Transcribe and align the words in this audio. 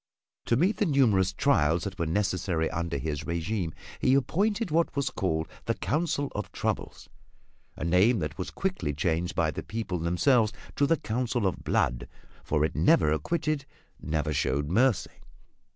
To 0.45 0.55
meet 0.57 0.77
the 0.77 0.87
numerous 0.87 1.31
trials 1.31 1.83
that 1.83 1.99
were 1.99 2.07
necessary 2.07 2.71
under 2.71 2.97
his 2.97 3.27
regime 3.27 3.71
he 3.99 4.15
appointed 4.15 4.71
what 4.71 4.95
was 4.95 5.11
called 5.11 5.47
the 5.65 5.75
Council 5.75 6.31
of 6.33 6.51
Troubles 6.51 7.07
a 7.75 7.83
name 7.85 8.17
that 8.17 8.35
was 8.35 8.49
quickly 8.49 8.95
changed 8.95 9.35
by 9.35 9.51
the 9.51 9.61
people 9.61 9.99
themselves 9.99 10.53
to 10.77 10.87
the 10.87 10.97
Council 10.97 11.45
of 11.45 11.63
Blood, 11.63 12.07
for 12.43 12.65
it 12.65 12.75
never 12.75 13.11
acquitted, 13.11 13.67
never 14.01 14.33
showed 14.33 14.69
mercy. 14.69 15.11